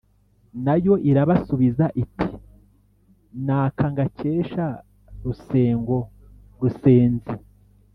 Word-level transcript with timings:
na 0.65 0.75
yo 0.85 0.93
irabasubiza 1.09 1.85
iti: 2.03 2.27
“n’aka 3.45 3.85
ngakesha 3.93 4.65
rusengo 5.23 5.97
rusenzi 6.59 7.33